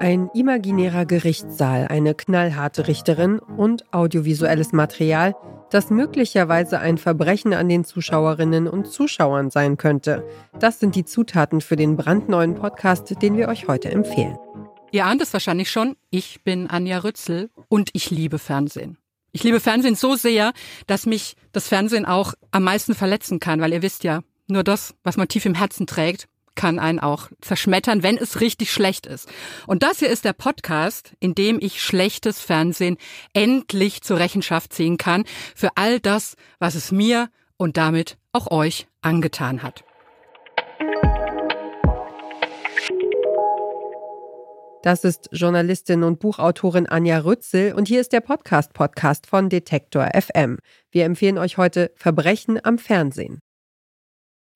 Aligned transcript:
Ein 0.00 0.30
imaginärer 0.32 1.06
Gerichtssaal, 1.06 1.88
eine 1.88 2.14
knallharte 2.14 2.86
Richterin 2.86 3.40
und 3.40 3.92
audiovisuelles 3.92 4.72
Material, 4.72 5.34
das 5.70 5.90
möglicherweise 5.90 6.78
ein 6.78 6.98
Verbrechen 6.98 7.52
an 7.52 7.68
den 7.68 7.84
Zuschauerinnen 7.84 8.68
und 8.68 8.86
Zuschauern 8.86 9.50
sein 9.50 9.76
könnte. 9.76 10.24
Das 10.60 10.78
sind 10.78 10.94
die 10.94 11.04
Zutaten 11.04 11.60
für 11.60 11.74
den 11.74 11.96
brandneuen 11.96 12.54
Podcast, 12.54 13.20
den 13.20 13.36
wir 13.36 13.48
euch 13.48 13.66
heute 13.66 13.90
empfehlen. 13.90 14.38
Ihr 14.92 15.04
ahnt 15.04 15.20
es 15.20 15.32
wahrscheinlich 15.32 15.68
schon, 15.68 15.96
ich 16.10 16.44
bin 16.44 16.68
Anja 16.68 16.98
Rützel 16.98 17.50
und 17.68 17.90
ich 17.92 18.10
liebe 18.10 18.38
Fernsehen. 18.38 18.98
Ich 19.32 19.42
liebe 19.42 19.58
Fernsehen 19.58 19.96
so 19.96 20.14
sehr, 20.14 20.52
dass 20.86 21.06
mich 21.06 21.34
das 21.50 21.66
Fernsehen 21.66 22.06
auch 22.06 22.34
am 22.52 22.62
meisten 22.62 22.94
verletzen 22.94 23.40
kann, 23.40 23.60
weil 23.60 23.72
ihr 23.72 23.82
wisst 23.82 24.04
ja, 24.04 24.20
nur 24.46 24.62
das, 24.62 24.94
was 25.02 25.16
man 25.16 25.26
tief 25.26 25.44
im 25.44 25.54
Herzen 25.54 25.88
trägt, 25.88 26.28
kann 26.58 26.80
einen 26.80 26.98
auch 26.98 27.28
zerschmettern, 27.40 28.02
wenn 28.02 28.18
es 28.18 28.40
richtig 28.40 28.72
schlecht 28.72 29.06
ist. 29.06 29.28
Und 29.68 29.84
das 29.84 30.00
hier 30.00 30.10
ist 30.10 30.24
der 30.24 30.32
Podcast, 30.32 31.12
in 31.20 31.36
dem 31.36 31.58
ich 31.60 31.80
schlechtes 31.80 32.40
Fernsehen 32.40 32.98
endlich 33.32 34.02
zur 34.02 34.18
Rechenschaft 34.18 34.72
ziehen 34.72 34.98
kann 34.98 35.24
für 35.54 35.70
all 35.76 36.00
das, 36.00 36.34
was 36.58 36.74
es 36.74 36.90
mir 36.90 37.30
und 37.56 37.76
damit 37.76 38.18
auch 38.32 38.50
euch 38.50 38.88
angetan 39.02 39.62
hat. 39.62 39.84
Das 44.82 45.04
ist 45.04 45.28
Journalistin 45.32 46.02
und 46.02 46.18
Buchautorin 46.18 46.88
Anja 46.88 47.18
Rützel 47.18 47.72
und 47.74 47.86
hier 47.86 48.00
ist 48.00 48.12
der 48.12 48.20
Podcast-Podcast 48.20 49.28
von 49.28 49.48
Detektor 49.48 50.08
FM. 50.12 50.58
Wir 50.90 51.04
empfehlen 51.04 51.38
euch 51.38 51.56
heute 51.56 51.92
Verbrechen 51.94 52.58
am 52.64 52.78
Fernsehen. 52.78 53.40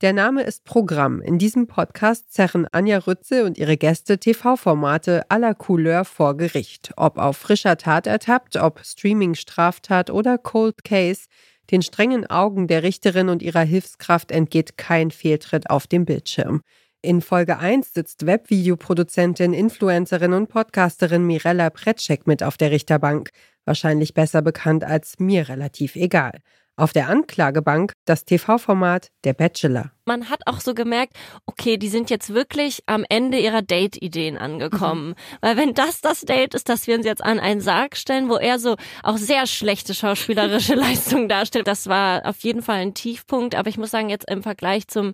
Der 0.02 0.12
Name 0.12 0.42
ist 0.42 0.64
Programm. 0.64 1.20
In 1.20 1.38
diesem 1.38 1.68
Podcast 1.68 2.32
zerren 2.32 2.66
Anja 2.72 2.98
Rütze 2.98 3.44
und 3.44 3.56
ihre 3.56 3.76
Gäste 3.76 4.18
TV-Formate 4.18 5.30
aller 5.30 5.54
Couleur 5.54 6.04
vor 6.04 6.36
Gericht. 6.36 6.90
Ob 6.96 7.18
auf 7.18 7.36
frischer 7.36 7.76
Tat 7.76 8.08
ertappt, 8.08 8.56
ob 8.56 8.84
Streaming-Straftat 8.84 10.10
oder 10.10 10.38
Cold 10.38 10.82
Case. 10.82 11.28
Den 11.70 11.82
strengen 11.82 12.26
Augen 12.28 12.66
der 12.66 12.82
Richterin 12.82 13.28
und 13.28 13.42
ihrer 13.42 13.60
Hilfskraft 13.60 14.32
entgeht 14.32 14.76
kein 14.76 15.12
Fehltritt 15.12 15.70
auf 15.70 15.86
dem 15.86 16.04
Bildschirm. 16.04 16.62
In 17.00 17.20
Folge 17.20 17.58
1 17.58 17.94
sitzt 17.94 18.26
Webvideoproduzentin, 18.26 19.52
Influencerin 19.52 20.32
und 20.32 20.48
Podcasterin 20.48 21.24
Mirella 21.24 21.70
Pretschek 21.70 22.26
mit 22.26 22.42
auf 22.42 22.56
der 22.56 22.72
Richterbank. 22.72 23.30
Wahrscheinlich 23.66 24.14
besser 24.14 24.42
bekannt 24.42 24.82
als 24.82 25.20
mir 25.20 25.48
relativ 25.48 25.94
egal. 25.94 26.40
Auf 26.76 26.94
der 26.94 27.10
Anklagebank 27.10 27.92
das 28.06 28.24
TV-Format 28.24 29.08
Der 29.24 29.34
Bachelor. 29.34 29.92
Man 30.06 30.30
hat 30.30 30.40
auch 30.46 30.58
so 30.58 30.72
gemerkt, 30.72 31.14
okay, 31.44 31.76
die 31.76 31.88
sind 31.88 32.08
jetzt 32.08 32.32
wirklich 32.32 32.82
am 32.86 33.04
Ende 33.10 33.38
ihrer 33.38 33.60
Date-Ideen 33.60 34.38
angekommen. 34.38 35.10
Mhm. 35.10 35.14
Weil 35.42 35.56
wenn 35.58 35.74
das 35.74 36.00
das 36.00 36.22
Date 36.22 36.54
ist, 36.54 36.70
dass 36.70 36.86
wir 36.86 36.96
uns 36.96 37.04
jetzt 37.04 37.22
an 37.22 37.38
einen 37.38 37.60
Sarg 37.60 37.96
stellen, 37.96 38.30
wo 38.30 38.36
er 38.36 38.58
so 38.58 38.76
auch 39.02 39.18
sehr 39.18 39.46
schlechte 39.46 39.92
schauspielerische 39.94 40.74
Leistungen 40.76 41.28
darstellt, 41.28 41.66
das 41.66 41.88
war 41.88 42.24
auf 42.24 42.38
jeden 42.38 42.62
Fall 42.62 42.76
ein 42.76 42.94
Tiefpunkt. 42.94 43.54
Aber 43.54 43.68
ich 43.68 43.76
muss 43.76 43.90
sagen, 43.90 44.08
jetzt 44.08 44.30
im 44.30 44.42
Vergleich 44.42 44.88
zum 44.88 45.12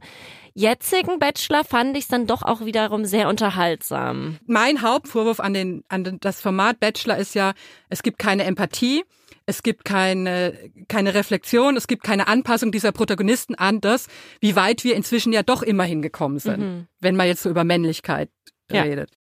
jetzigen 0.54 1.18
Bachelor 1.18 1.64
fand 1.64 1.96
ich 1.96 2.04
es 2.04 2.08
dann 2.08 2.28
doch 2.28 2.42
auch 2.42 2.64
wiederum 2.64 3.04
sehr 3.04 3.28
unterhaltsam. 3.28 4.38
Mein 4.46 4.80
Hauptvorwurf 4.80 5.40
an, 5.40 5.54
den, 5.54 5.82
an 5.88 6.18
das 6.20 6.40
Format 6.40 6.78
Bachelor 6.78 7.16
ist 7.16 7.34
ja, 7.34 7.52
es 7.88 8.04
gibt 8.04 8.20
keine 8.20 8.44
Empathie 8.44 9.02
es 9.46 9.62
gibt 9.62 9.84
keine, 9.84 10.54
keine 10.88 11.14
Reflexion, 11.14 11.76
es 11.76 11.86
gibt 11.86 12.02
keine 12.02 12.28
Anpassung 12.28 12.72
dieser 12.72 12.92
Protagonisten 12.92 13.54
an 13.54 13.80
das, 13.80 14.06
wie 14.40 14.56
weit 14.56 14.84
wir 14.84 14.94
inzwischen 14.94 15.32
ja 15.32 15.42
doch 15.42 15.62
immerhin 15.62 16.02
gekommen 16.02 16.38
sind, 16.38 16.60
mhm. 16.60 16.86
wenn 17.00 17.16
man 17.16 17.26
jetzt 17.26 17.42
so 17.42 17.50
über 17.50 17.64
Männlichkeit 17.64 18.30
ja. 18.70 18.82
redet. 18.82 19.16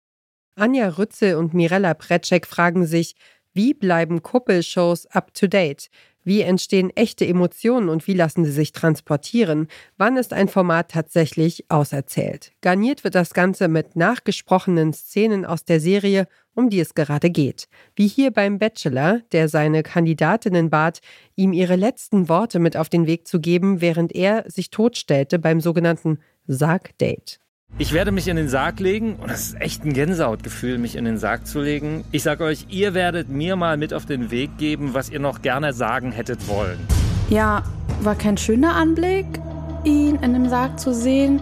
Anja 0.56 0.88
Rütze 0.90 1.38
und 1.38 1.54
Mirella 1.54 1.94
Pretschek 1.94 2.46
fragen 2.46 2.86
sich, 2.86 3.16
wie 3.54 3.74
bleiben 3.74 4.24
Kuppelshows 4.24 5.06
up 5.08 5.34
to 5.34 5.48
date? 5.48 5.90
Wie 6.24 6.42
entstehen 6.42 6.90
echte 6.96 7.26
Emotionen 7.28 7.90
und 7.90 8.08
wie 8.08 8.14
lassen 8.14 8.46
sie 8.46 8.52
sich 8.52 8.72
transportieren? 8.72 9.68
Wann 9.98 10.18
ist 10.18 10.34
ein 10.34 10.48
Format 10.48 10.92
tatsächlich 10.92 11.66
auserzählt? 11.70 12.52
Garniert 12.62 13.04
wird 13.04 13.16
das 13.16 13.34
Ganze 13.34 13.68
mit 13.68 13.96
nachgesprochenen 13.96 14.94
Szenen 14.94 15.46
aus 15.46 15.66
der 15.66 15.80
Serie, 15.80 16.28
um 16.56 16.70
die 16.70 16.80
es 16.80 16.94
gerade 16.94 17.30
geht. 17.30 17.68
Wie 17.96 18.08
hier 18.08 18.32
beim 18.32 18.60
Bachelor, 18.60 19.22
der 19.32 19.50
seine 19.50 19.84
Kandidatinnen 19.84 20.70
bat, 20.70 21.00
ihm 21.36 21.52
ihre 21.52 21.76
letzten 21.76 22.30
Worte 22.30 22.60
mit 22.60 22.78
auf 22.78 22.90
den 22.90 23.08
Weg 23.08 23.28
zu 23.28 23.40
geben, 23.40 23.82
während 23.82 24.14
er 24.14 24.50
sich 24.50 24.70
totstellte 24.70 25.40
beim 25.40 25.60
sogenannten 25.62 26.20
Sargdate. 26.48 27.40
Ich 27.80 27.92
werde 27.92 28.12
mich 28.12 28.28
in 28.28 28.36
den 28.36 28.50
Sarg 28.50 28.80
legen 28.80 29.16
und 29.16 29.32
das 29.32 29.48
ist 29.48 29.60
echt 29.60 29.84
ein 29.84 29.94
Gänsehautgefühl, 29.94 30.78
mich 30.78 30.96
in 30.96 31.06
den 31.06 31.18
Sarg 31.18 31.48
zu 31.48 31.60
legen. 31.60 32.04
Ich 32.12 32.22
sage 32.22 32.44
euch, 32.44 32.68
ihr 32.70 32.94
werdet 32.94 33.30
mir 33.30 33.56
mal 33.56 33.78
mit 33.78 33.96
auf 33.96 34.06
den 34.06 34.30
Weg 34.30 34.60
geben, 34.60 34.94
was 34.94 35.10
ihr 35.10 35.20
noch 35.20 35.42
gerne 35.42 35.74
sagen 35.74 36.12
hättet 36.12 36.48
wollen. 36.48 36.78
Ja, 37.30 37.64
war 38.04 38.14
kein 38.14 38.38
schöner 38.38 38.76
Anblick, 38.76 39.26
ihn 39.86 40.18
in 40.18 40.34
dem 40.34 40.50
Sarg 40.50 40.80
zu 40.80 40.94
sehen. 40.94 41.42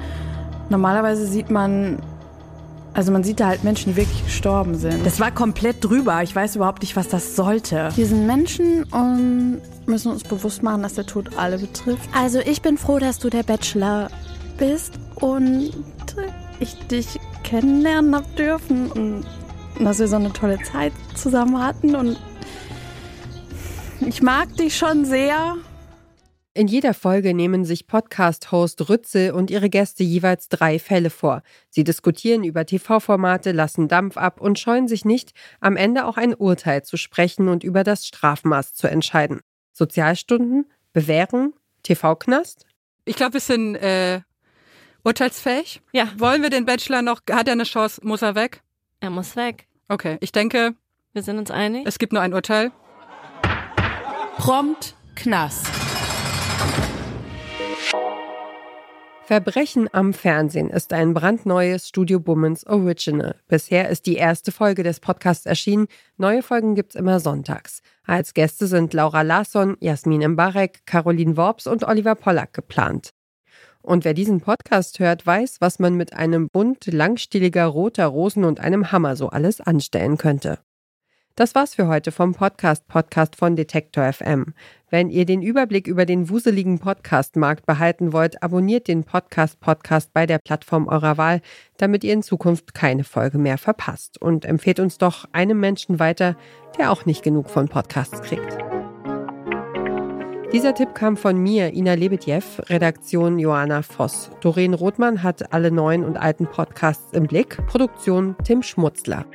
Normalerweise 0.70 1.28
sieht 1.28 1.52
man, 1.52 2.00
also 2.94 3.12
man 3.12 3.26
sieht 3.26 3.42
da 3.42 3.48
halt 3.48 3.66
Menschen, 3.66 3.92
die 3.92 3.98
wirklich 3.98 4.24
gestorben 4.24 4.76
sind. 4.76 5.06
Das 5.06 5.20
war 5.20 5.32
komplett 5.32 5.84
drüber. 5.84 6.24
Ich 6.24 6.34
weiß 6.34 6.56
überhaupt 6.56 6.82
nicht, 6.82 6.96
was 6.96 7.10
das 7.10 7.36
sollte. 7.36 7.90
Wir 7.96 8.06
sind 8.06 8.26
Menschen 8.26 8.84
und 8.84 9.60
müssen 9.86 10.10
uns 10.14 10.24
bewusst 10.24 10.64
machen, 10.64 10.82
dass 10.82 10.94
der 10.94 11.06
Tod 11.06 11.32
alle 11.38 11.58
betrifft. 11.58 12.08
Also 12.16 12.40
ich 12.40 12.62
bin 12.62 12.78
froh, 12.78 13.00
dass 13.00 13.20
du 13.20 13.30
der 13.30 13.44
Bachelor 13.44 14.08
bist 14.58 14.94
und 15.16 15.72
ich 16.60 16.76
dich 16.88 17.20
kennenlernen 17.44 18.16
habe 18.16 18.28
dürfen 18.38 18.92
und 18.92 19.26
dass 19.80 20.00
wir 20.00 20.08
so 20.08 20.18
eine 20.18 20.32
tolle 20.32 20.62
Zeit 20.64 20.94
zusammen 21.16 21.62
hatten 21.62 21.96
und 21.96 22.18
ich 24.02 24.22
mag 24.22 24.56
dich 24.58 24.78
schon 24.78 25.06
sehr. 25.06 25.58
In 26.54 26.68
jeder 26.68 26.94
Folge 26.94 27.34
nehmen 27.34 27.64
sich 27.64 27.88
Podcast-Host 27.88 28.90
Rütze 28.90 29.34
und 29.34 29.50
ihre 29.50 29.70
Gäste 29.70 30.04
jeweils 30.04 30.50
drei 30.50 30.80
Fälle 30.80 31.10
vor. 31.10 31.44
Sie 31.70 31.86
diskutieren 31.86 32.44
über 32.44 32.66
TV-Formate, 32.66 33.54
lassen 33.54 33.88
Dampf 33.88 34.18
ab 34.18 34.42
und 34.42 34.60
scheuen 34.60 34.90
sich 34.90 35.06
nicht, 35.06 35.32
am 35.62 35.78
Ende 35.78 36.06
auch 36.06 36.18
ein 36.18 36.34
Urteil 36.34 36.84
zu 36.84 36.98
sprechen 36.98 37.48
und 37.48 37.64
über 37.64 37.84
das 37.86 38.06
Strafmaß 38.06 38.74
zu 38.74 38.88
entscheiden. 38.90 39.40
Sozialstunden, 39.72 40.66
Bewährung, 40.92 41.54
TV-Knast? 41.84 42.66
Ich 43.06 43.16
glaube, 43.16 43.36
wir 43.36 43.40
sind 43.40 43.76
äh, 43.76 44.22
Urteilsfähig? 45.04 45.82
Ja. 45.92 46.08
Wollen 46.18 46.42
wir 46.42 46.50
den 46.50 46.66
Bachelor 46.66 47.02
noch, 47.02 47.22
hat 47.32 47.48
er 47.48 47.54
eine 47.54 47.64
Chance, 47.64 48.02
muss 48.04 48.22
er 48.22 48.36
weg? 48.36 48.62
Er 49.00 49.10
muss 49.10 49.36
weg. 49.36 49.68
Okay, 49.88 50.18
ich 50.22 50.32
denke. 50.32 50.76
Wir 51.14 51.24
sind 51.24 51.38
uns 51.38 51.52
einig. 51.52 51.86
Es 51.88 52.00
gibt 52.00 52.14
nur 52.14 52.22
ein 52.22 52.34
Urteil. 52.34 52.72
Prompt 54.38 54.96
Knast. 55.16 55.68
Verbrechen 59.26 59.88
am 59.94 60.14
Fernsehen 60.14 60.70
ist 60.70 60.94
ein 60.94 61.14
brandneues 61.14 61.88
Studio 61.88 62.20
Bummens 62.20 62.68
Original. 62.68 63.36
Bisher 63.48 63.88
ist 63.90 64.06
die 64.06 64.16
erste 64.16 64.52
Folge 64.52 64.84
des 64.84 65.00
Podcasts 65.00 65.46
erschienen. 65.46 65.88
Neue 66.18 66.44
Folgen 66.44 66.76
gibt's 66.76 66.96
immer 66.96 67.20
sonntags. 67.20 67.82
Als 68.06 68.34
Gäste 68.34 68.68
sind 68.68 68.94
Laura 68.94 69.22
Larsson, 69.22 69.78
Jasmin 69.80 70.34
Mbarek, 70.34 70.86
Caroline 70.86 71.38
Worps 71.38 71.66
und 71.66 71.86
Oliver 71.86 72.16
Pollack 72.16 72.54
geplant. 72.54 73.14
Und 73.82 74.06
wer 74.06 74.14
diesen 74.14 74.42
Podcast 74.42 75.00
hört, 75.00 75.26
weiß, 75.26 75.58
was 75.60 75.80
man 75.80 75.96
mit 75.96 76.14
einem 76.14 76.50
Bund 76.50 76.86
langstieliger 76.88 77.66
roter 77.66 78.06
Rosen 78.06 78.44
und 78.44 78.60
einem 78.60 78.92
Hammer 78.92 79.16
so 79.16 79.30
alles 79.30 79.62
anstellen 79.62 80.18
könnte. 80.18 80.60
Das 81.36 81.56
war's 81.56 81.76
für 81.76 81.88
heute 81.88 82.12
vom 82.12 82.34
Podcast 82.34 82.88
Podcast 82.88 83.38
von 83.38 83.56
Detektor 83.56 84.12
FM. 84.12 84.54
Wenn 84.90 85.10
ihr 85.10 85.26
den 85.26 85.42
Überblick 85.42 85.88
über 85.88 86.06
den 86.06 86.30
wuseligen 86.30 86.80
Podcast-Markt 86.80 87.66
behalten 87.66 88.12
wollt, 88.12 88.44
abonniert 88.44 88.90
den 88.90 89.06
Podcast 89.06 89.62
Podcast 89.62 90.14
bei 90.14 90.26
der 90.26 90.40
Plattform 90.40 90.90
eurer 90.90 91.18
Wahl, 91.18 91.42
damit 91.78 92.04
ihr 92.04 92.14
in 92.14 92.24
Zukunft 92.24 92.74
keine 92.74 93.06
Folge 93.06 93.38
mehr 93.38 93.58
verpasst 93.58 94.22
und 94.22 94.44
empfehlt 94.44 94.82
uns 94.82 94.98
doch 94.98 95.26
einem 95.32 95.60
Menschen 95.60 96.00
weiter, 96.00 96.36
der 96.78 96.92
auch 96.92 97.06
nicht 97.06 97.24
genug 97.24 97.50
von 97.50 97.70
Podcasts 97.70 98.22
kriegt. 98.22 98.71
Dieser 100.54 100.74
Tipp 100.74 100.94
kam 100.94 101.16
von 101.16 101.38
mir, 101.42 101.74
Ina 101.74 101.94
Lebedjew, 101.94 102.42
Redaktion 102.68 103.40
Joanna 103.40 103.82
Voss. 103.84 104.30
Doreen 104.42 104.74
Rothmann 104.74 105.24
hat 105.24 105.54
alle 105.54 105.72
neuen 105.72 106.04
und 106.04 106.18
alten 106.18 106.46
Podcasts 106.46 107.14
im 107.14 107.24
Blick, 107.24 107.66
Produktion 107.68 108.36
Tim 108.44 108.62
Schmutzler. 108.62 109.26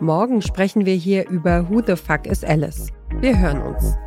Morgen 0.00 0.40
sprechen 0.40 0.86
wir 0.86 0.94
hier 0.94 1.28
über 1.28 1.68
Who 1.68 1.82
the 1.86 1.96
Fuck 1.96 2.26
is 2.26 2.42
Alice. 2.42 2.88
Wir 3.20 3.38
hören 3.38 3.60
uns. 3.60 3.98